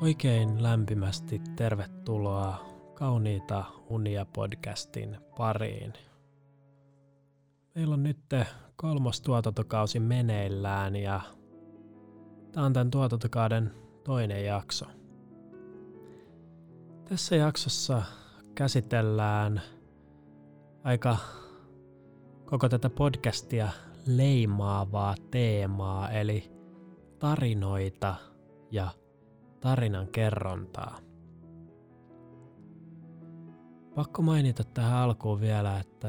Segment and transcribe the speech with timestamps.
[0.00, 5.92] Oikein lämpimästi tervetuloa Kauniita unia podcastin pariin.
[7.74, 8.18] Meillä on nyt
[8.76, 11.20] kolmas tuotantokausi meneillään ja
[12.52, 13.70] tämä on tämän tuotantokauden
[14.04, 14.86] toinen jakso.
[17.04, 18.02] Tässä jaksossa
[18.54, 19.62] käsitellään
[20.84, 21.16] aika
[22.44, 23.68] koko tätä podcastia
[24.06, 26.52] leimaavaa teemaa, eli
[27.18, 28.14] tarinoita
[28.70, 28.90] ja
[29.66, 30.98] tarinan kerrontaa.
[33.94, 36.08] Pakko mainita tähän alkuun vielä, että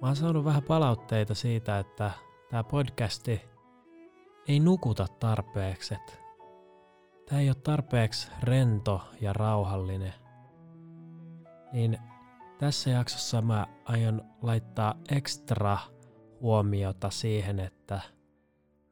[0.00, 2.10] mä oon saanut vähän palautteita siitä, että
[2.50, 3.40] tämä podcasti
[4.48, 5.94] ei nukuta tarpeeksi.
[7.28, 10.14] Tämä ei ole tarpeeksi rento ja rauhallinen.
[11.72, 11.98] Niin
[12.58, 15.78] tässä jaksossa mä aion laittaa ekstra
[16.40, 18.00] huomiota siihen, että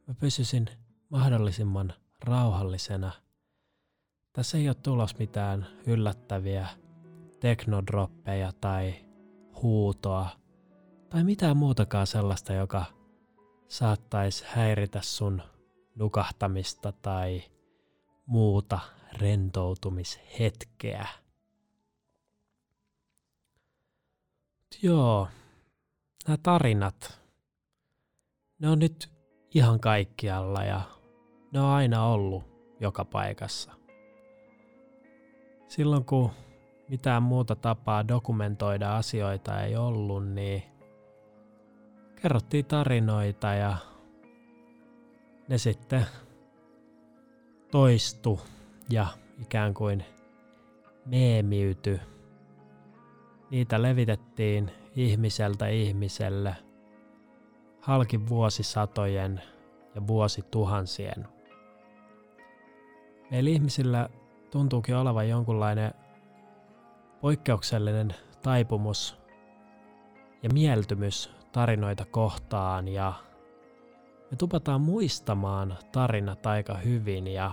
[0.07, 0.67] mä pysyisin
[1.09, 1.93] mahdollisimman
[2.25, 3.28] rauhallisena.
[4.39, 6.69] Tässä ei ole tulos mitään yllättäviä
[7.41, 8.95] teknodroppeja tai
[9.63, 10.29] huutoa
[11.11, 12.85] tai mitään muutakaan sellaista, joka
[13.69, 15.43] saattaisi häiritä sun
[15.95, 17.43] nukahtamista tai
[18.27, 18.79] muuta
[19.13, 21.09] rentoutumishetkeä.
[24.83, 25.29] Joo,
[26.27, 27.21] nämä tarinat,
[28.59, 29.11] ne on nyt
[29.55, 30.81] ihan kaikkialla ja
[31.53, 32.45] ne on aina ollut
[32.81, 33.78] joka paikassa.
[35.69, 36.31] Silloin kun
[36.89, 40.63] mitään muuta tapaa dokumentoida asioita ei ollut, niin
[42.23, 43.77] kerrottiin tarinoita ja
[45.49, 46.07] ne sitten
[47.71, 48.41] toistu
[48.91, 49.07] ja
[49.43, 50.05] ikään kuin
[51.07, 52.01] meemiyty.
[53.51, 56.57] Niitä levitettiin ihmiseltä ihmiselle
[57.81, 59.43] halki vuosisatojen
[59.95, 61.29] ja vuosituhansien.
[63.31, 64.09] Meillä ihmisillä
[64.51, 65.95] tuntuukin olevan jonkunlainen
[67.21, 69.19] poikkeuksellinen taipumus
[70.43, 73.13] ja mieltymys tarinoita kohtaan ja
[74.31, 77.53] me tupataan muistamaan tarinat aika hyvin ja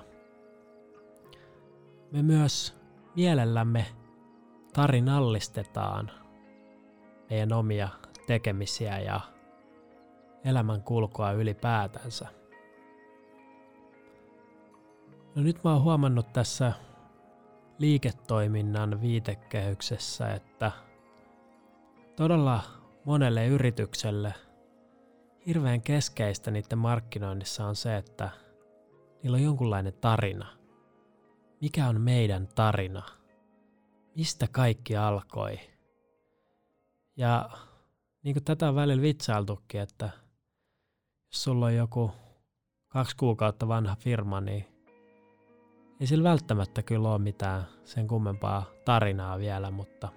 [2.11, 2.77] me myös
[3.15, 3.85] mielellämme
[4.73, 6.11] tarinallistetaan
[7.29, 7.89] meidän omia
[8.27, 9.19] tekemisiä ja
[10.43, 12.27] elämän kulkua ylipäätänsä.
[15.35, 16.73] No nyt mä oon huomannut tässä
[17.77, 20.71] liiketoiminnan viitekehyksessä, että
[22.15, 22.63] todella
[23.05, 24.33] monelle yritykselle
[25.47, 28.29] hirveän keskeistä niiden markkinoinnissa on se, että
[29.23, 30.47] niillä on jonkunlainen tarina.
[31.61, 33.03] Mikä on meidän tarina?
[34.15, 35.59] Mistä kaikki alkoi?
[37.17, 37.49] Ja
[38.23, 40.09] niin kuin tätä on välillä vitsailtukin, että
[41.31, 42.11] jos sulla on joku
[42.87, 44.74] kaksi kuukautta vanha firma, niin
[45.99, 50.09] ei sillä välttämättä kyllä ole mitään sen kummempaa tarinaa vielä, mutta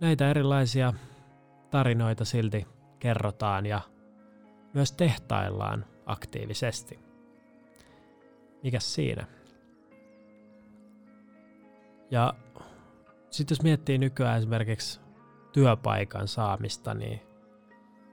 [0.00, 0.92] näitä erilaisia
[1.70, 2.66] tarinoita silti
[2.98, 3.80] kerrotaan ja
[4.74, 6.98] myös tehtaillaan aktiivisesti.
[8.62, 9.26] Mikäs siinä?
[12.10, 12.34] Ja
[13.30, 15.00] sitten jos miettii nykyään esimerkiksi
[15.52, 17.20] työpaikan saamista, niin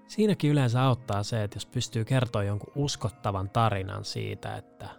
[0.08, 4.90] siinäkin yleensä auttaa se, että jos pystyy kertoa jonkun uskottavan tarinan siitä, että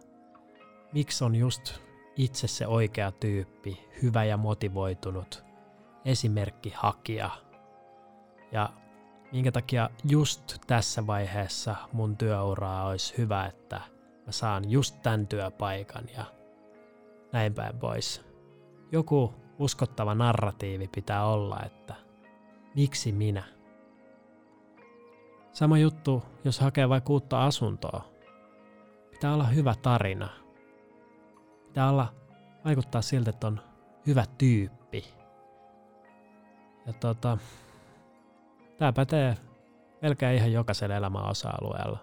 [0.93, 1.81] miksi on just
[2.17, 5.45] itse se oikea tyyppi, hyvä ja motivoitunut,
[6.05, 7.31] esimerkki hakija.
[8.53, 8.71] Ja
[9.33, 13.81] minkä takia just tässä vaiheessa mun työuraa olisi hyvä, että
[14.27, 16.25] mä saan just tämän työpaikan ja
[17.33, 18.25] näin päin pois.
[18.93, 21.95] Joku uskottava narratiivi pitää olla, että
[22.75, 23.45] miksi minä?
[25.53, 28.05] Sama juttu, jos hakee vaikka uutta asuntoa.
[29.11, 30.29] Pitää olla hyvä tarina–
[31.71, 32.15] Pitää olla,
[32.65, 33.61] vaikuttaa siltä, että on
[34.07, 35.05] hyvä tyyppi.
[36.87, 37.39] Ja tota,
[38.79, 39.37] tää pätee
[40.03, 41.99] melkein ihan jokaisella elämän osa-alueella.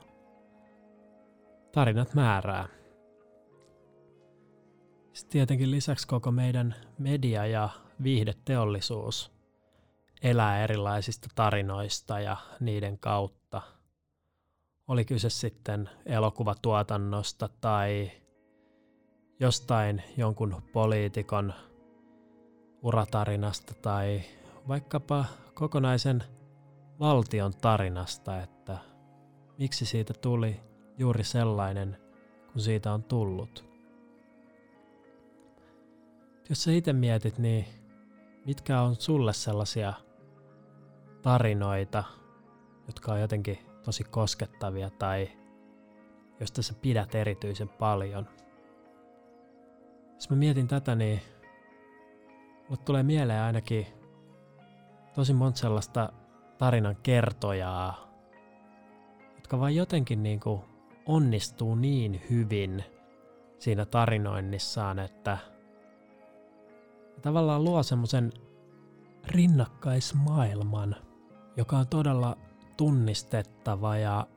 [1.72, 2.68] Tarinat määrää.
[5.14, 7.70] Sitten tietenkin lisäksi koko meidän media- ja
[8.04, 9.32] viihdeteollisuus
[10.22, 13.62] elää erilaisista tarinoista ja niiden kautta.
[14.88, 18.12] Oli kyse sitten elokuvatuotannosta tai
[19.40, 21.54] jostain jonkun poliitikon
[22.82, 24.22] uratarinasta tai
[24.68, 26.24] vaikkapa kokonaisen
[27.00, 28.78] valtion tarinasta, että
[29.58, 30.60] miksi siitä tuli
[30.98, 31.98] juuri sellainen,
[32.52, 33.66] kun siitä on tullut.
[36.50, 37.66] Jos sä itse mietit, niin
[38.46, 39.94] mitkä on sulle sellaisia
[41.22, 42.04] tarinoita,
[42.88, 45.30] jotka on jotenkin tosi koskettavia tai
[46.40, 48.28] josta sä pidät erityisen paljon–
[50.18, 51.22] Jos mä mietin tätä, niin
[52.70, 53.88] mulle tulee mieleen ainakin
[55.16, 56.14] tosi monta sellaista
[56.58, 58.08] tarinan kertojaa,
[59.36, 60.62] jotka vaan jotenkin niin kuin
[61.06, 62.84] onnistuu niin hyvin
[63.60, 65.38] siinä tarinoinnissaan, että
[67.22, 68.34] tavallaan luo semmoisen
[69.28, 70.96] rinnakkaismaailman,
[71.58, 72.38] joka on todella
[72.78, 74.28] tunnistettava ja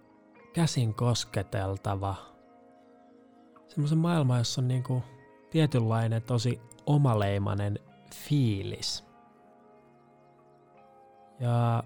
[0.53, 2.15] käsin kosketeltava.
[3.69, 5.03] Semmoisen maailman, jossa on niinku
[5.51, 7.79] tietynlainen tosi omaleimainen
[8.15, 9.05] fiilis.
[11.41, 11.85] Ja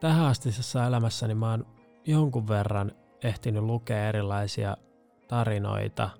[0.00, 1.66] tähän astisessa elämässäni mä oon
[2.06, 2.92] jonkun verran
[3.24, 4.76] ehtinyt lukea erilaisia
[5.28, 6.10] tarinoita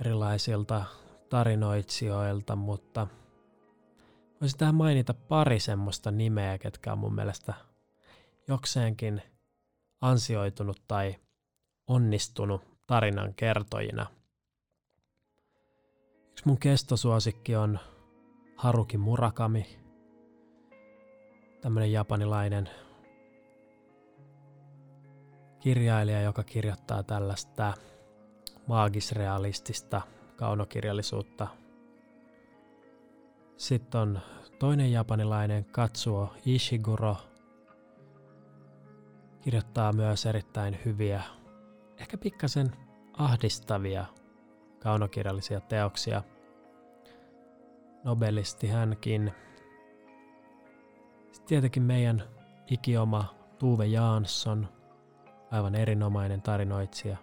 [0.00, 0.84] erilaisilta
[1.28, 3.06] tarinoitsijoilta, mutta
[4.40, 7.54] voisin tähän mainita pari semmoista nimeä, ketkä on mun mielestä
[8.48, 9.22] jokseenkin
[10.00, 11.16] ansioitunut tai
[11.86, 14.06] onnistunut tarinan kertojina.
[16.38, 17.78] Yksi mun kestosuosikki on
[18.56, 19.66] Haruki Murakami,
[21.60, 22.68] tämmönen japanilainen
[25.60, 27.72] kirjailija, joka kirjoittaa tällaista
[28.66, 30.00] maagisrealistista
[30.36, 31.46] kaunokirjallisuutta.
[33.56, 34.20] Sitten on
[34.58, 37.16] toinen japanilainen Katsuo Ishiguro.
[39.40, 41.22] Kirjoittaa myös erittäin hyviä,
[41.96, 42.72] ehkä pikkasen
[43.12, 44.06] ahdistavia
[44.78, 46.22] kaunokirjallisia teoksia.
[48.04, 49.32] Nobelisti hänkin.
[51.32, 52.22] Sitten tietenkin meidän
[52.70, 54.68] ikioma Tuve Jansson,
[55.50, 57.16] aivan erinomainen tarinoitsija.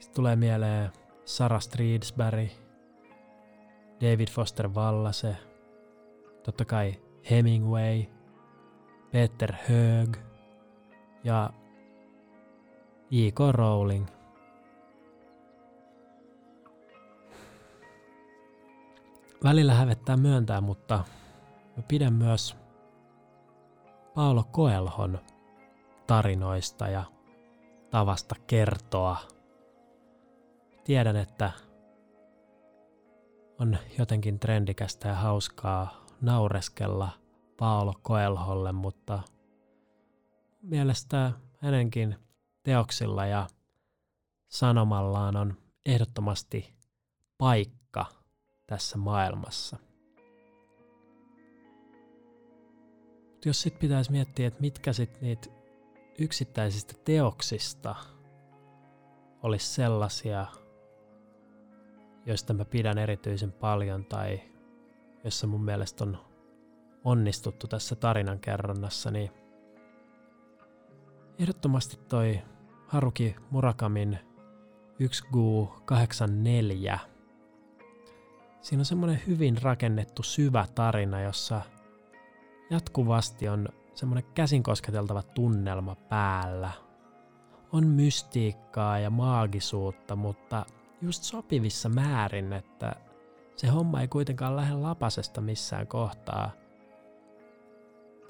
[0.00, 0.90] Sitten tulee mieleen
[1.24, 2.48] Sarah Streetsberry,
[4.00, 5.36] David Foster Wallace,
[6.42, 6.94] totta kai
[7.30, 8.02] Hemingway,
[9.12, 10.16] Peter Hög
[11.24, 11.50] ja
[13.10, 13.38] J.K.
[13.52, 14.06] Rowling.
[19.44, 21.04] Välillä hävettää myöntää, mutta
[21.76, 22.56] mä pidän myös
[24.14, 25.18] Paolo Koelhon
[26.06, 27.04] tarinoista ja
[27.90, 29.16] tavasta kertoa.
[30.84, 31.50] Tiedän, että
[33.58, 37.08] on jotenkin trendikästä ja hauskaa naureskella
[37.56, 39.22] Paolo Koelholle, mutta
[40.62, 42.16] mielestä hänenkin
[42.62, 43.46] teoksilla ja
[44.48, 45.56] sanomallaan on
[45.86, 46.74] ehdottomasti
[47.38, 48.21] paikka
[48.66, 49.76] tässä maailmassa.
[53.30, 55.48] Mutta jos sitten pitäisi miettiä, että mitkä sitten niitä
[56.18, 57.94] yksittäisistä teoksista
[59.42, 60.46] olisi sellaisia,
[62.26, 64.52] joista mä pidän erityisen paljon tai
[65.24, 66.18] jossa mun mielestä on
[67.04, 69.30] onnistuttu tässä tarinan kerronnassa, niin
[71.38, 72.42] ehdottomasti toi
[72.86, 74.18] Haruki Murakamin
[75.02, 77.11] 1Gu84.
[78.62, 81.60] Siinä on semmoinen hyvin rakennettu syvä tarina, jossa
[82.70, 86.70] jatkuvasti on semmoinen käsin kosketeltava tunnelma päällä.
[87.72, 90.66] On mystiikkaa ja maagisuutta, mutta
[91.02, 92.96] just sopivissa määrin, että
[93.56, 96.50] se homma ei kuitenkaan lähde lapasesta missään kohtaa.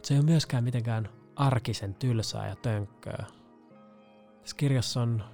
[0.03, 3.25] Se ei ole myöskään mitenkään arkisen tylsää ja tönkköä.
[4.41, 5.25] Tässä kirjassa on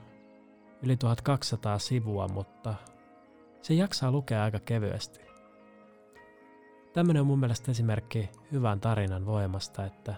[0.83, 2.75] yli 1200 sivua, mutta
[3.63, 5.21] se jaksaa lukea aika kevyesti.
[6.93, 10.15] Tämmöinen on mun mielestä esimerkki hyvän tarinan voimasta, että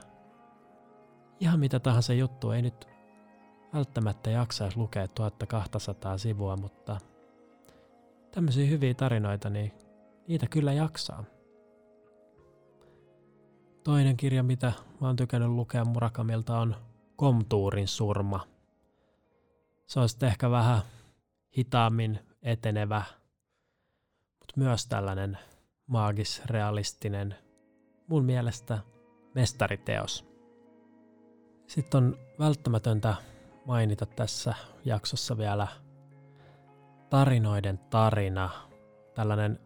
[1.40, 2.88] ihan mitä tahansa juttu ei nyt
[3.75, 7.00] välttämättä jaksaisi lukea 1200 sivua, mutta
[8.30, 9.73] tämmöisiä hyviä tarinoita, niin
[10.28, 11.25] niitä kyllä jaksaa.
[13.85, 16.76] Toinen kirja, mitä mä oon tykännyt lukea Murakamilta, on
[17.16, 18.47] Komtuurin surma.
[19.87, 20.82] Se on sitten ehkä vähän
[21.59, 23.02] hitaammin etenevä,
[24.50, 25.38] mutta myös tällainen
[25.87, 27.35] maagis-realistinen,
[28.07, 28.78] mun mielestä
[29.35, 30.26] mestariteos.
[31.66, 33.14] Sitten on välttämätöntä
[33.66, 34.54] mainita tässä
[34.85, 35.69] jaksossa vielä
[37.11, 38.50] tarinoiden tarina.
[39.14, 39.59] Tällainen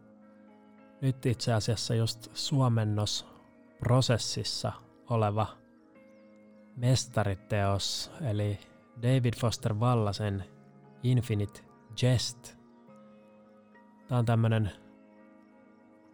[1.01, 4.71] nyt itse asiassa just suomennosprosessissa
[5.09, 5.47] oleva
[6.75, 8.59] mestariteos, eli
[9.01, 10.43] David Foster Wallasen
[11.03, 11.61] Infinite
[12.01, 12.54] Jest.
[14.07, 14.71] Tämä on tämmöinen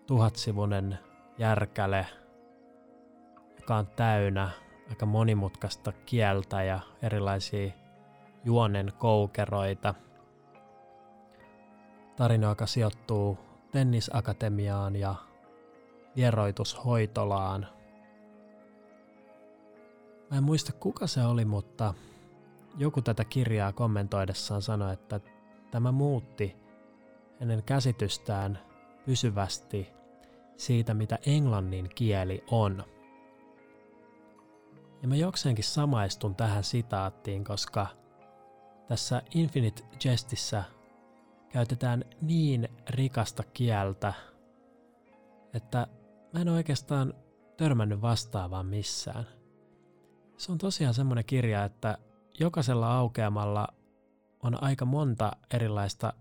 [0.08, 1.00] tuhatsivunen
[1.38, 2.08] järkäle,
[3.60, 4.50] joka on täynnä
[4.90, 7.72] aika monimutkaista kieltä ja erilaisia
[8.44, 9.94] juonen koukeroita.
[12.16, 13.38] Tarina, joka sijoittuu
[13.72, 15.16] tennisakatemiaan ja
[16.16, 17.68] vieroitushoitolaan.
[20.32, 21.94] Mä en muista kuka se oli, mutta
[22.78, 25.20] joku tätä kirjaa kommentoidessaan sanoi, että
[25.72, 26.56] tämä muutti
[27.42, 28.60] hänen käsitystään
[29.06, 29.90] pysyvästi
[30.58, 32.84] siitä, mitä englannin kieli on.
[35.02, 37.88] Ja mä jokseenkin samaistun tähän sitaattiin, koska
[38.88, 40.64] tässä Infinite Jestissä
[41.50, 44.14] käytetään niin rikasta kieltä,
[45.54, 45.88] että
[46.34, 47.14] mä en oikeastaan
[47.58, 49.28] törmännyt vastaavaan missään.
[50.38, 51.98] Se on tosiaan semmoinen kirja, että
[52.40, 53.68] jokaisella aukeamalla
[54.44, 56.14] on aika monta erilaista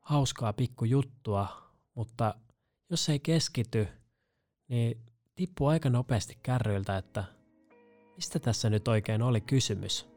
[0.00, 1.46] hauskaa pikkujuttua,
[1.94, 2.34] mutta
[2.90, 3.88] jos ei keskity,
[4.68, 5.00] niin
[5.34, 7.24] tippuu aika nopeasti kärryiltä, että
[8.16, 10.10] mistä tässä nyt oikein oli kysymys.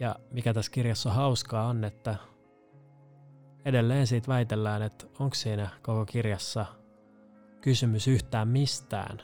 [0.00, 2.16] Ja mikä tässä kirjassa hauskaa on, että
[3.64, 6.66] edelleen siitä väitellään, että onko siinä koko kirjassa
[7.60, 9.18] kysymys yhtään mistään.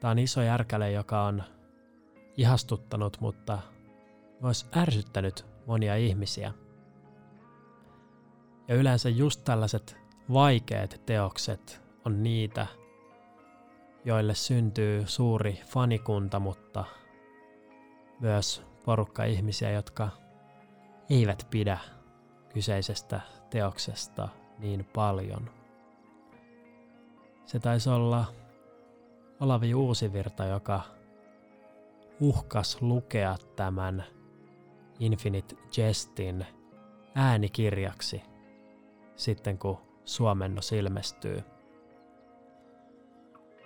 [0.00, 1.42] Tämä on iso järkäle, joka on
[2.36, 3.58] ihastuttanut, mutta
[4.40, 6.52] myös ärsyttänyt monia ihmisiä.
[8.68, 9.96] Ja yleensä just tällaiset
[10.32, 12.66] vaikeat teokset on niitä,
[14.04, 16.84] joille syntyy suuri fanikunta, mutta
[18.20, 20.08] myös porukka ihmisiä, jotka
[21.10, 21.78] eivät pidä
[22.52, 23.20] kyseisestä
[23.50, 25.50] teoksesta niin paljon.
[27.46, 28.24] Se taisi olla
[29.40, 30.80] Olavi Uusivirta, joka
[32.20, 34.04] uhkas lukea tämän
[34.98, 36.46] Infinite Jestin
[37.14, 38.22] äänikirjaksi
[39.18, 41.42] sitten kun suomennos ilmestyy.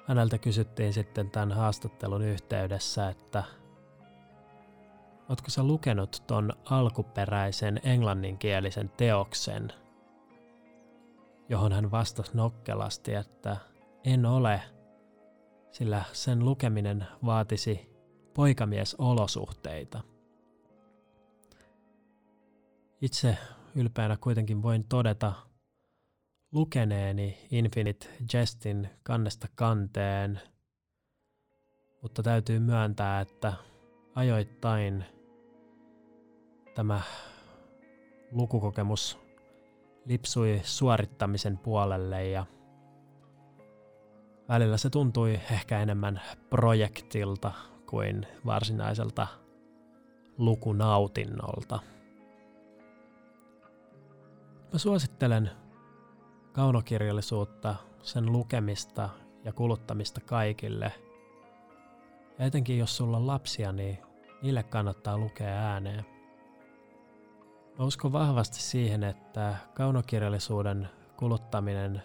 [0.06, 3.44] Häneltä kysyttiin sitten tämän haastattelun yhteydessä, että
[5.28, 9.72] Oletko sä lukenut ton alkuperäisen englanninkielisen teoksen,
[11.48, 13.56] johon hän vastasi nokkelasti, että
[14.04, 14.62] en ole,
[15.70, 17.96] sillä sen lukeminen vaatisi
[18.34, 20.00] poikamiesolosuhteita.
[23.00, 23.38] Itse
[23.74, 25.32] ylpeänä kuitenkin voin todeta
[26.52, 30.40] lukeneeni Infinite Jestin kannesta kanteen,
[32.02, 33.52] mutta täytyy myöntää, että
[34.14, 35.04] ajoittain
[36.74, 37.00] tämä
[38.30, 39.18] lukukokemus
[40.04, 42.46] lipsui suorittamisen puolelle ja
[44.48, 47.52] välillä se tuntui ehkä enemmän projektilta
[47.86, 49.26] kuin varsinaiselta
[50.38, 51.78] lukunautinnolta.
[54.72, 55.50] Mä suosittelen
[56.52, 59.08] kaunokirjallisuutta, sen lukemista
[59.44, 60.92] ja kuluttamista kaikille.
[62.38, 63.98] Ja etenkin jos sulla on lapsia, niin
[64.42, 66.06] niille kannattaa lukea ääneen.
[67.78, 72.02] Mä uskon vahvasti siihen, että kaunokirjallisuuden kuluttaminen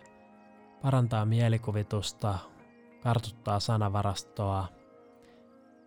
[0.82, 2.40] parantaa mielikuvitusta,
[3.04, 4.68] kartuttaa sanavarastoa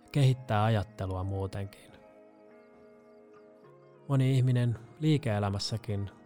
[0.05, 1.91] ja kehittää ajattelua muutenkin.
[4.09, 6.20] Moni ihminen liike-elämässäkin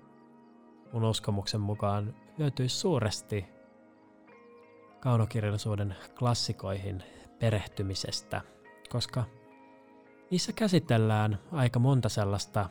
[0.95, 3.47] mun uskomuksen mukaan hyötyisi suuresti
[5.01, 7.03] kaunokirjallisuuden klassikoihin
[7.39, 8.41] perehtymisestä,
[8.91, 9.25] koska
[10.31, 12.69] niissä käsitellään aika monta sellaista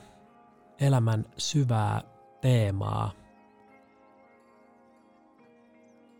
[0.79, 2.01] elämän syvää
[2.41, 3.11] teemaa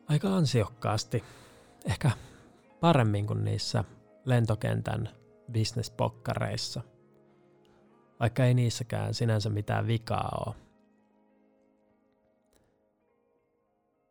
[0.09, 1.23] aika ansiokkaasti,
[1.85, 2.11] ehkä
[2.79, 3.83] paremmin kuin niissä
[4.25, 5.09] lentokentän
[5.51, 6.81] bisnespokkareissa,
[8.19, 10.72] vaikka ei niissäkään sinänsä mitään vikaa ole.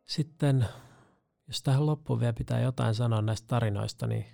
[0.05, 0.67] Sitten,
[1.47, 4.25] jos tähän loppuun vielä pitää jotain sanoa näistä tarinoista, niin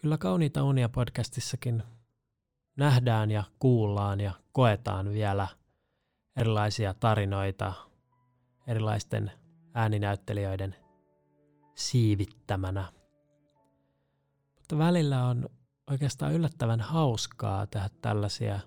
[0.00, 1.82] kyllä Kauniita unia podcastissakin
[2.76, 5.48] nähdään ja kuullaan ja koetaan vielä
[6.36, 7.72] erilaisia tarinoita
[8.66, 9.32] erilaisten
[9.74, 10.76] ääninäyttelijöiden
[11.74, 12.92] siivittämänä.
[14.54, 15.48] Mutta välillä on
[15.90, 18.60] oikeastaan yllättävän hauskaa tehdä tällaisia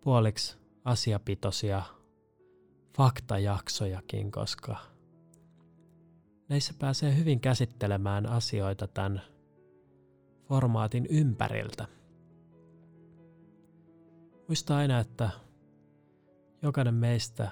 [0.00, 1.82] puoliksi asiapitoisia
[2.96, 4.76] faktajaksojakin, koska
[6.48, 9.22] näissä pääsee hyvin käsittelemään asioita tämän
[10.48, 11.86] formaatin ympäriltä.
[14.48, 15.30] Muista aina, että
[16.62, 17.50] jokainen meistä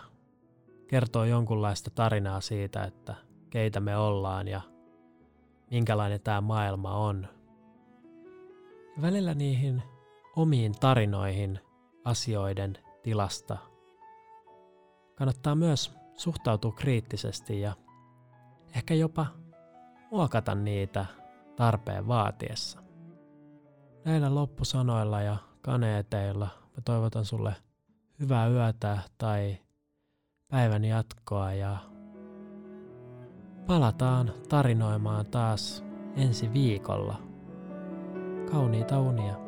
[0.86, 3.14] kertoo jonkunlaista tarinaa siitä, että
[3.50, 4.60] keitä me ollaan ja
[5.70, 7.28] minkälainen tämä maailma on.
[8.96, 9.82] Ja välillä niihin
[10.36, 11.60] omiin tarinoihin
[12.04, 13.73] asioiden tilasta
[15.14, 17.72] kannattaa myös suhtautua kriittisesti ja
[18.76, 19.26] ehkä jopa
[20.10, 21.06] muokata niitä
[21.56, 22.82] tarpeen vaatiessa.
[24.04, 27.54] Näillä loppusanoilla ja kaneeteilla mä toivotan sulle
[28.20, 29.56] hyvää yötä tai
[30.48, 31.76] päivän jatkoa ja
[33.66, 35.84] palataan tarinoimaan taas
[36.16, 37.22] ensi viikolla.
[38.50, 39.43] Kauniita unia.